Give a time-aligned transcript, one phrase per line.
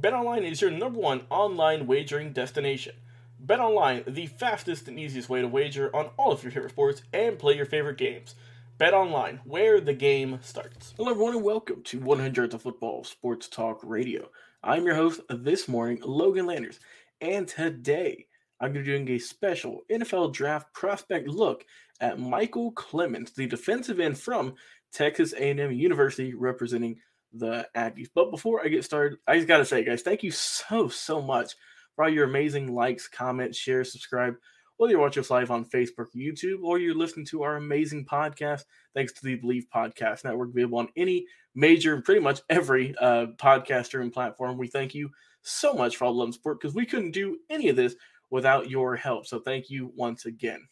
[0.00, 2.94] BetOnline is your number one online wagering destination.
[3.44, 7.38] BetOnline, the fastest and easiest way to wager on all of your favorite sports and
[7.38, 8.34] play your favorite games.
[8.78, 10.94] BetOnline, where the game starts.
[10.96, 14.30] Hello, everyone, and welcome to 100 of Football Sports Talk Radio.
[14.62, 16.80] I'm your host this morning, Logan Landers,
[17.20, 18.26] and today
[18.58, 21.66] I'm going to be doing a special NFL Draft prospect look
[22.00, 24.54] at Michael Clemons, the defensive end from
[24.94, 27.00] Texas A&M University, representing
[27.32, 28.08] the Aggies.
[28.14, 31.20] But before I get started, I just got to say, guys, thank you so, so
[31.20, 31.54] much
[31.94, 34.34] for all your amazing likes, comments, shares, subscribe.
[34.76, 38.62] Whether you're watching us live on Facebook, YouTube, or you're listening to our amazing podcast,
[38.94, 43.26] thanks to the Bleav Podcast Network, available on any major, and pretty much every uh,
[43.36, 44.56] podcaster and platform.
[44.56, 45.10] We thank you
[45.42, 47.94] so much for all the love and support because we couldn't do any of this
[48.30, 49.26] without your help.
[49.26, 50.66] So thank you once again.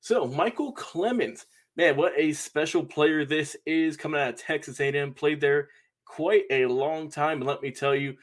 [0.00, 1.44] So Michael Clemons
[1.78, 5.14] man, what a special player this is coming out of Texas A&M.
[5.14, 5.68] Played there
[6.04, 8.16] quite a long time, let me tell you.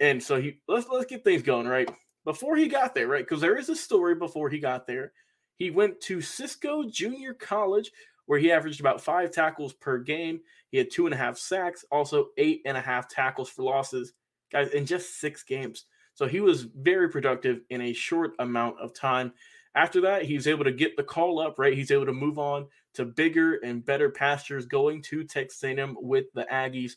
[0.00, 1.88] And so he let's let's get things going right
[2.24, 3.24] before he got there, right?
[3.24, 5.12] Because there is a story before he got there.
[5.58, 7.92] He went to Cisco Junior College,
[8.26, 10.40] where he averaged about five tackles per game.
[10.70, 14.14] He had two and a half sacks, also eight and a half tackles for losses,
[14.50, 15.84] guys, in just six games.
[16.14, 19.32] So he was very productive in a short amount of time.
[19.74, 21.74] After that, he was able to get the call up, right?
[21.74, 26.26] He's able to move on to bigger and better pastures going to Texas A&M with
[26.34, 26.92] the Aggies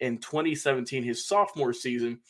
[0.00, 2.20] in 2017, his sophomore season.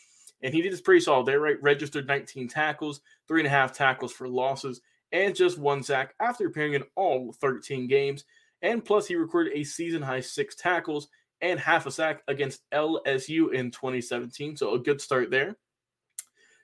[0.42, 1.62] And he did this pretty solid there, right?
[1.62, 4.80] Registered 19 tackles, three and a half tackles for losses,
[5.12, 8.24] and just one sack after appearing in all 13 games.
[8.62, 11.08] And plus, he recorded a season high six tackles
[11.40, 14.56] and half a sack against LSU in 2017.
[14.56, 15.56] So a good start there.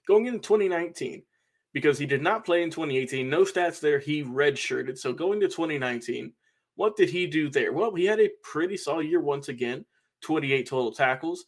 [0.07, 1.23] Going into 2019,
[1.73, 3.99] because he did not play in 2018, no stats there.
[3.99, 4.99] He redshirted.
[4.99, 6.33] So going to 2019,
[6.77, 7.73] what did he do there?
[7.73, 9.85] Well, he had a pretty solid year once again
[10.23, 11.47] 28 total tackles,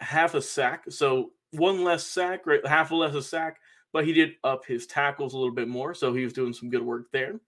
[0.00, 0.84] half a sack.
[0.90, 2.64] So one less sack, right?
[2.66, 3.58] Half a less a sack,
[3.92, 5.94] but he did up his tackles a little bit more.
[5.94, 7.40] So he was doing some good work there.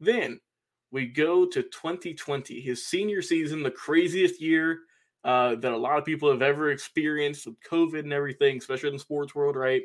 [0.00, 0.40] Then
[0.90, 4.80] we go to 2020, his senior season, the craziest year
[5.24, 8.94] uh, that a lot of people have ever experienced with COVID and everything, especially in
[8.94, 9.82] the sports world, right?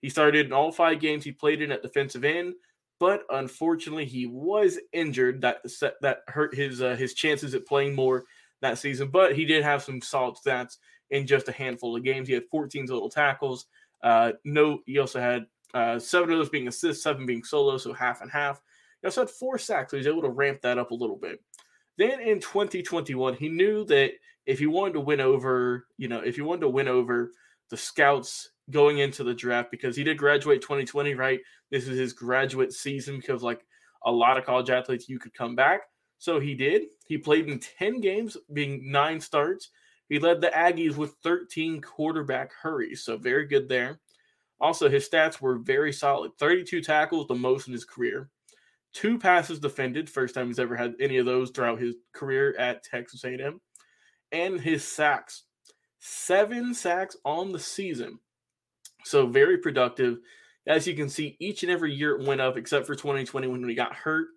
[0.00, 2.54] He started in all five games he played in at defensive end
[3.02, 7.96] but unfortunately he was injured that set, that hurt his uh, his chances at playing
[7.96, 8.22] more
[8.60, 10.76] that season but he did have some solid stats
[11.10, 12.28] in just a handful of games.
[12.28, 13.66] He had 14 total tackles
[14.04, 17.92] uh, no he also had uh, seven of those being assists seven being solo so
[17.92, 18.62] half and half.
[19.00, 21.16] He also had four sacks so he was able to ramp that up a little
[21.16, 21.42] bit.
[21.98, 24.12] Then in 2021 he knew that
[24.46, 27.32] if he wanted to win over you know if he wanted to win over
[27.68, 31.40] the scouts going into the draft because he did graduate 2020, right?
[31.70, 33.64] This is his graduate season because, like
[34.04, 35.82] a lot of college athletes, you could come back.
[36.18, 36.82] So he did.
[37.06, 39.70] He played in 10 games, being nine starts.
[40.08, 43.04] He led the Aggies with 13 quarterback hurries.
[43.04, 44.00] So very good there.
[44.60, 48.28] Also, his stats were very solid 32 tackles, the most in his career.
[48.92, 52.84] Two passes defended, first time he's ever had any of those throughout his career at
[52.84, 53.60] Texas A&M.
[54.30, 55.44] And his sacks,
[55.98, 58.18] seven sacks on the season.
[59.04, 60.18] So very productive.
[60.66, 63.66] As you can see, each and every year it went up, except for 2020 when
[63.66, 64.28] we got hurt.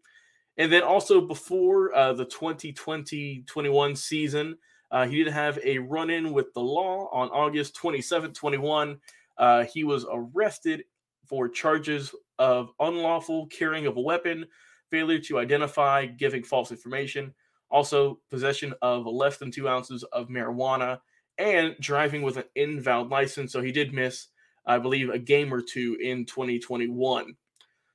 [0.57, 4.57] And then also before uh, the 2020-21 season,
[4.91, 8.97] uh, he did have a run-in with the law on August 27, 21.
[9.37, 10.83] Uh, he was arrested
[11.25, 14.45] for charges of unlawful carrying of a weapon,
[14.89, 17.33] failure to identify, giving false information,
[17.69, 20.99] also possession of less than two ounces of marijuana,
[21.37, 23.51] and driving with an invalid license.
[23.51, 24.27] So he did miss
[24.65, 27.35] I believe, a game or two in 2021.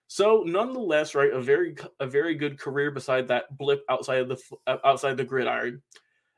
[0.07, 4.77] So, nonetheless, right, a very a very good career beside that blip outside of the
[4.85, 5.83] outside the gridiron.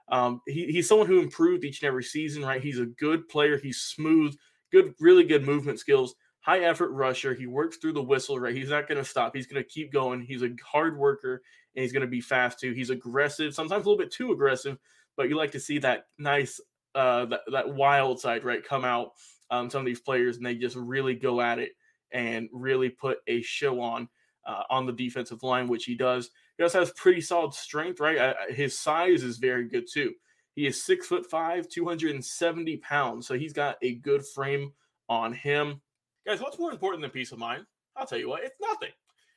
[0.08, 2.62] Um, he, he's someone who improved each and every season, right?
[2.62, 3.56] He's a good player.
[3.56, 4.37] He's smooth,
[4.70, 7.34] good, really good movement skills, high effort rusher.
[7.34, 8.55] He works through the whistle, right?
[8.55, 9.34] He's not going to stop.
[9.34, 10.20] He's going to keep going.
[10.20, 11.40] He's a hard worker
[11.75, 12.73] and he's going to be fast too.
[12.73, 14.76] He's aggressive, sometimes a little bit too aggressive,
[15.17, 16.61] but you like to see that nice,
[16.94, 19.12] uh, that, that wild side, right, come out.
[19.52, 21.72] Um, some of these players and they just really go at it
[22.10, 24.08] and really put a show on
[24.46, 26.31] uh, on the defensive line, which he does.
[26.56, 28.19] He also has pretty solid strength, right?
[28.19, 30.12] Uh, his size is very good too.
[30.54, 33.26] He is six foot five, 270 pounds.
[33.26, 34.72] So he's got a good frame
[35.08, 35.81] on him.
[36.26, 37.64] Guys, what's more important than peace of mind?
[37.96, 38.90] I'll tell you what, it's nothing.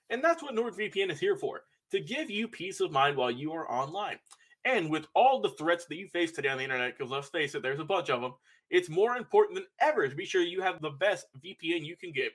[0.10, 1.62] And that's what NordVPN is here for
[1.92, 4.18] to give you peace of mind while you are online.
[4.66, 7.54] And with all the threats that you face today on the internet, because let's face
[7.54, 8.34] it, there's a bunch of them,
[8.70, 12.12] it's more important than ever to be sure you have the best VPN you can
[12.12, 12.32] get.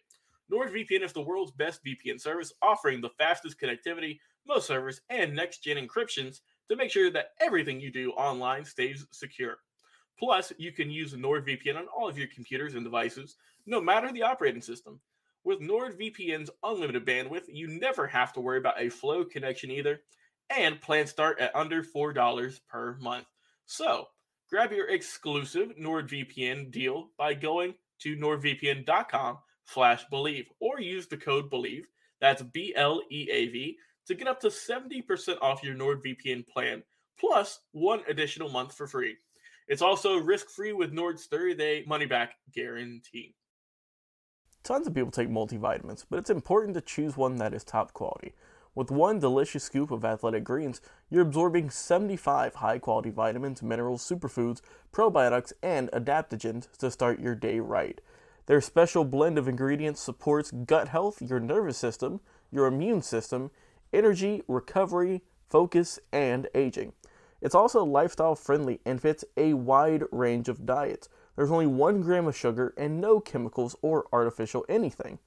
[0.51, 5.63] NordVPN is the world's best VPN service, offering the fastest connectivity, most servers, and next
[5.63, 9.59] gen encryptions to make sure that everything you do online stays secure.
[10.19, 13.37] Plus, you can use NordVPN on all of your computers and devices,
[13.67, 15.01] no matter the operating system.
[15.45, 20.03] With NordVPN's unlimited bandwidth, you never have to worry about a flow connection either,
[20.51, 23.27] and plans start at under $4 per month.
[23.67, 24.09] So,
[24.51, 31.51] grab your exclusive NordVPN deal by going to nordvpn.com slash bleav or use the code
[31.51, 31.83] bleav
[32.21, 33.77] that's b-l-e-a-v
[34.07, 36.83] to get up to 70% off your nordvpn plan
[37.19, 39.17] plus one additional month for free.
[39.69, 43.37] It's also risk-free with nord's 30-day money-back guarantee.
[44.65, 48.35] Tons of people take multivitamins but it's important to choose one that is top quality
[48.75, 50.81] with one delicious scoop of athletic greens,
[51.11, 54.61] you're absorbing 75 high quality vitamins, minerals, superfoods,
[54.93, 58.01] probiotics, and adaptogens to start your day right.
[58.47, 62.21] Their special blend of ingredients supports gut health, your nervous system,
[62.51, 63.51] your immune system,
[63.93, 66.93] energy, recovery, focus, and aging.
[67.41, 71.09] It's also lifestyle friendly and fits a wide range of diets.
[71.37, 75.19] There's only one gram of sugar and no chemicals or artificial anything.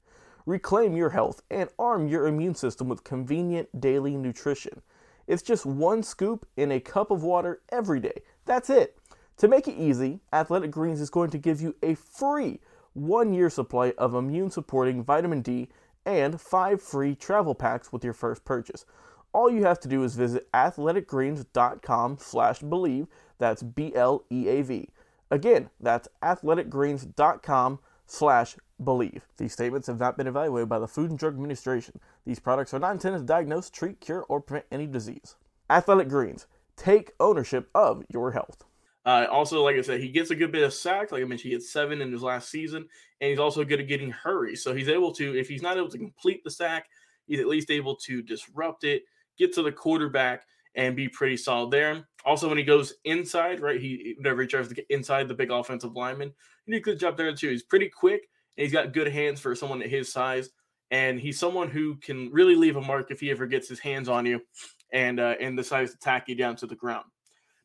[0.45, 4.81] Reclaim your health and arm your immune system with convenient daily nutrition.
[5.27, 8.23] It's just one scoop in a cup of water every day.
[8.45, 8.97] That's it.
[9.37, 12.59] To make it easy, Athletic Greens is going to give you a free
[12.93, 15.69] one year supply of immune supporting vitamin D,
[16.05, 18.85] and five free travel packs with your first purchase.
[19.31, 23.07] All you have to do is visit athleticgreens.com slash bleav.
[23.39, 24.89] That's B-L-E-A-V.
[25.31, 29.21] Again, that's athleticgreens.com slash bleav.
[29.37, 31.99] These statements have not been evaluated by the Food and Drug Administration.
[32.25, 35.35] These products are not intended to diagnose, treat, cure, or prevent any disease.
[35.69, 36.47] Athletic Greens.
[36.75, 38.63] Take ownership of your health.
[39.05, 41.11] Uh, also, like I said, he gets a good bit of sacks.
[41.11, 42.87] Like I mentioned, he had seven in his last season,
[43.19, 44.63] and he's also good at getting hurries.
[44.63, 46.87] So he's able to, if he's not able to complete the sack,
[47.27, 49.03] he's at least able to disrupt it,
[49.37, 52.07] get to the quarterback, and be pretty solid there.
[52.25, 55.51] Also, when he goes inside, right, he whenever he tries to get inside the big
[55.51, 56.33] offensive lineman,
[56.65, 57.49] he did a good job there too.
[57.49, 60.49] He's pretty quick, he's got good hands for someone at his size.
[60.91, 64.07] And he's someone who can really leave a mark if he ever gets his hands
[64.07, 64.41] on you,
[64.91, 67.05] and uh, and decides to tack you down to the ground.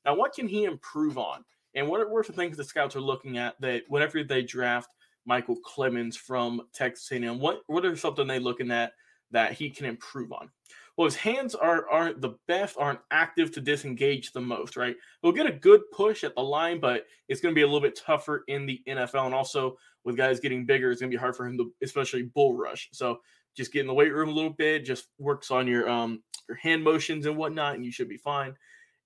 [0.05, 1.45] Now, what can he improve on?
[1.75, 4.43] And what are, what are the things the scouts are looking at that whenever they
[4.43, 4.95] draft
[5.27, 8.93] Michael Clemons from Texas A&M, what what are something they looking at
[9.31, 10.51] that he can improve on?
[10.97, 14.97] Well, his hands are aren't the best, aren't active to disengage the most, right?
[15.23, 17.81] He'll get a good push at the line, but it's going to be a little
[17.81, 19.27] bit tougher in the NFL.
[19.27, 19.77] And also
[20.09, 22.89] with guys getting bigger, it's to be hard for him to, especially bull rush.
[22.93, 23.21] So
[23.57, 26.57] just get in the weight room a little bit, just works on your um your
[26.57, 28.57] hand motions and whatnot, and you should be fine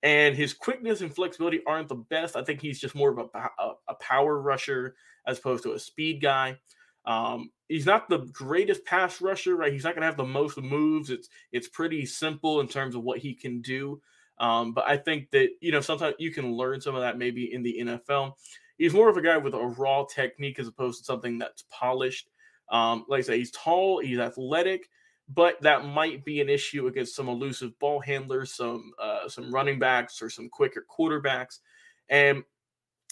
[0.03, 2.37] and his quickness and flexibility aren't the best.
[2.37, 5.79] I think he's just more of a, a, a power rusher as opposed to a
[5.79, 6.57] speed guy.
[7.05, 9.73] Um, he's not the greatest pass rusher, right?
[9.73, 11.11] He's not going to have the most moves.
[11.11, 14.01] It's it's pretty simple in terms of what he can do.
[14.39, 17.53] Um, but I think that you know sometimes you can learn some of that maybe
[17.53, 18.35] in the NFL.
[18.83, 22.29] He's more of a guy with a raw technique as opposed to something that's polished.
[22.69, 24.89] Um, like I say, he's tall, he's athletic,
[25.29, 29.79] but that might be an issue against some elusive ball handlers, some uh, some running
[29.79, 31.61] backs, or some quicker quarterbacks.
[32.09, 32.43] And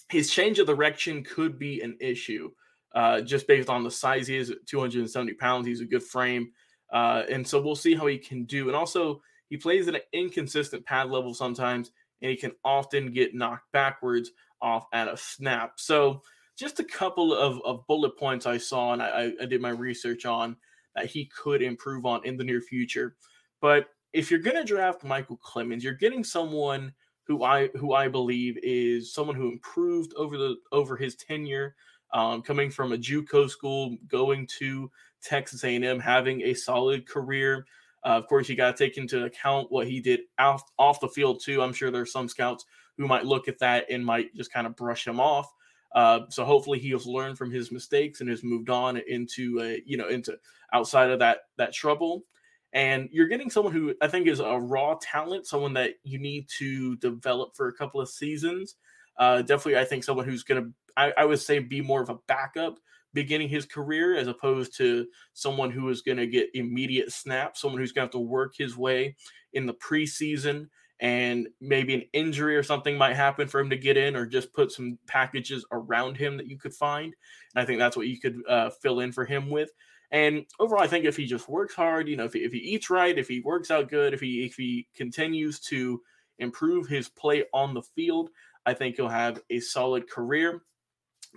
[0.08, 2.50] his change of direction could be an issue,
[2.96, 4.52] uh, just based on the size he is.
[4.66, 6.50] 270 pounds, he's a good frame,
[6.92, 8.66] uh, and so we'll see how he can do.
[8.66, 13.36] And also, he plays at an inconsistent pad level sometimes, and he can often get
[13.36, 14.32] knocked backwards
[14.62, 15.80] off at a snap.
[15.80, 16.22] So,
[16.56, 20.26] just a couple of, of bullet points I saw, and I, I did my research
[20.26, 20.56] on
[20.94, 23.16] that he could improve on in the near future.
[23.60, 26.92] But if you're going to draft Michael Clemons, you're getting someone
[27.24, 31.76] who I who I believe is someone who improved over the over his tenure
[32.12, 34.90] Um, coming from a JUCO school, going to
[35.22, 37.64] Texas A&M, having a solid career.
[38.04, 41.08] Uh, of course, you got to take into account what he did off, off the
[41.08, 41.62] field too.
[41.62, 42.64] I'm sure there's some scouts
[42.96, 45.50] who might look at that and might just kind of brush him off.
[45.94, 49.82] Uh, so hopefully he has learned from his mistakes and has moved on into a,
[49.84, 50.36] you know into
[50.72, 52.24] outside of that that trouble.
[52.72, 56.48] And you're getting someone who I think is a raw talent, someone that you need
[56.58, 58.76] to develop for a couple of seasons.
[59.18, 62.10] Uh, definitely, I think someone who's going to, I, I would say, be more of
[62.10, 62.78] a backup
[63.12, 67.80] beginning his career as opposed to someone who is going to get immediate snaps, someone
[67.80, 69.16] who's going to have to work his way
[69.52, 70.68] in the preseason
[71.00, 74.52] and maybe an injury or something might happen for him to get in or just
[74.52, 77.14] put some packages around him that you could find.
[77.54, 79.70] And I think that's what you could uh, fill in for him with.
[80.10, 82.58] And overall, I think if he just works hard, you know, if he, if he
[82.58, 86.00] eats right, if he works out good, if he if he continues to
[86.38, 88.30] improve his play on the field,
[88.66, 90.62] I think he'll have a solid career.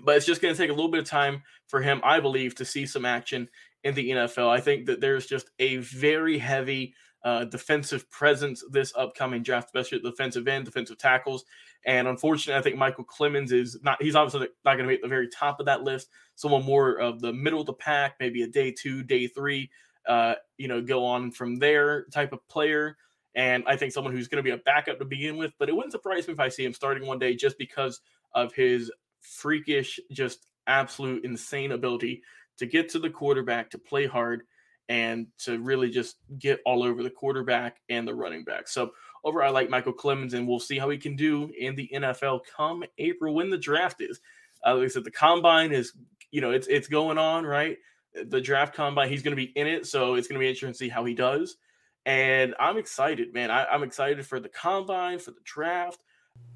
[0.03, 2.55] But it's just going to take a little bit of time for him, I believe,
[2.55, 3.47] to see some action
[3.83, 4.49] in the NFL.
[4.49, 9.97] I think that there's just a very heavy uh, defensive presence this upcoming draft, especially
[9.97, 11.45] at defensive end, defensive tackles.
[11.85, 15.01] And unfortunately, I think Michael Clemons is not, he's obviously not going to be at
[15.01, 16.09] the very top of that list.
[16.35, 19.69] Someone more of the middle of the pack, maybe a day two, day three,
[20.07, 22.97] uh, you know, go on from there type of player.
[23.35, 25.75] And I think someone who's going to be a backup to begin with, but it
[25.75, 28.01] wouldn't surprise me if I see him starting one day just because
[28.33, 32.21] of his freakish, just absolute insane ability
[32.57, 34.43] to get to the quarterback, to play hard,
[34.89, 38.67] and to really just get all over the quarterback and the running back.
[38.67, 38.91] So
[39.23, 42.41] over, I like Michael Clemons, and we'll see how he can do in the NFL
[42.55, 44.19] come April when the draft is.
[44.65, 45.93] Uh, like I said, the combine is,
[46.31, 47.77] you know, it's it's going on, right?
[48.25, 50.71] The draft combine, he's going to be in it, so it's going to be interesting
[50.71, 51.57] to see how he does.
[52.05, 53.49] And I'm excited, man.
[53.49, 55.99] I, I'm excited for the combine, for the draft.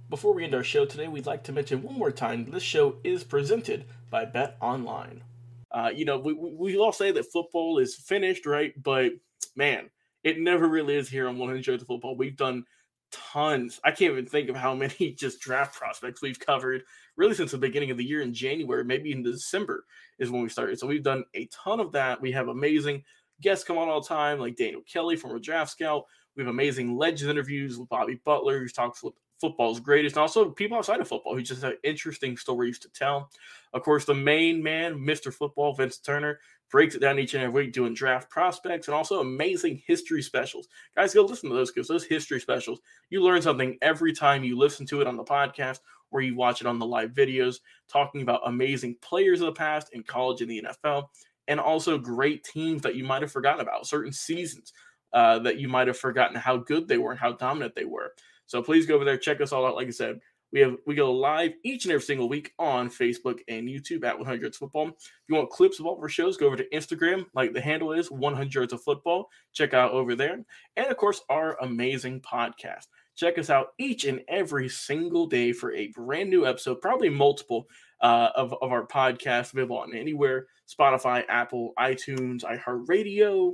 [0.09, 2.97] Before we end our show today, we'd like to mention one more time this show
[3.03, 5.23] is presented by Bet Online.
[5.71, 8.73] Uh, you know, we, we all say that football is finished, right?
[8.81, 9.13] But
[9.55, 9.89] man,
[10.23, 12.17] it never really is here on 100 Yards of Football.
[12.17, 12.63] We've done
[13.11, 13.79] tons.
[13.83, 16.83] I can't even think of how many just draft prospects we've covered
[17.15, 19.85] really since the beginning of the year in January, maybe in December
[20.19, 20.79] is when we started.
[20.79, 22.21] So we've done a ton of that.
[22.21, 23.03] We have amazing
[23.41, 26.03] guests come on all the time, like Daniel Kelly from a draft scout.
[26.35, 30.49] We have amazing legends interviews with Bobby Butler, who talks with football's greatest, and also
[30.49, 33.29] people outside of football who just have interesting stories to tell.
[33.73, 35.33] Of course, the main man, Mr.
[35.33, 36.39] Football, Vince Turner,
[36.69, 40.67] breaks it down each and every week doing draft prospects and also amazing history specials.
[40.95, 44.57] Guys, go listen to those because those history specials, you learn something every time you
[44.57, 45.79] listen to it on the podcast
[46.11, 49.89] or you watch it on the live videos, talking about amazing players of the past
[49.93, 51.07] in college and the NFL,
[51.47, 54.73] and also great teams that you might have forgotten about, certain seasons
[55.13, 58.13] uh, that you might have forgotten how good they were and how dominant they were.
[58.47, 59.75] So please go over there, check us all out.
[59.75, 60.19] Like I said,
[60.51, 64.17] we have we go live each and every single week on Facebook and YouTube at
[64.17, 64.87] 100 Football.
[64.87, 67.61] If you want clips of all of our shows, go over to Instagram, like the
[67.61, 69.29] handle is 100 of Football.
[69.53, 70.43] Check out over there,
[70.75, 72.87] and of course our amazing podcast.
[73.15, 77.67] Check us out each and every single day for a brand new episode, probably multiple
[77.99, 83.53] uh, of, of our podcast available on anywhere Spotify, Apple, iTunes, iHeartRadio,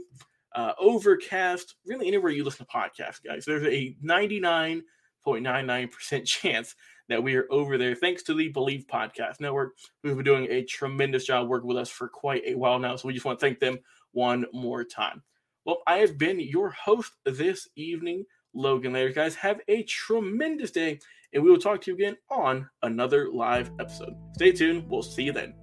[0.55, 3.45] uh, Overcast, really anywhere you listen to podcasts, guys.
[3.45, 6.75] There's a 99.99% chance
[7.09, 10.63] that we are over there thanks to the Bleav Podcast Network, who've been doing a
[10.63, 12.95] tremendous job working with us for quite a while now.
[12.95, 13.79] So we just want to thank them
[14.11, 15.21] one more time.
[15.65, 19.13] Well, I have been your host this evening, Logan Later.
[19.13, 20.99] Guys, have a tremendous day,
[21.33, 24.13] and we will talk to you again on another live episode.
[24.35, 24.89] Stay tuned.
[24.89, 25.62] We'll see you then.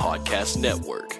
[0.00, 1.19] Podcast Network.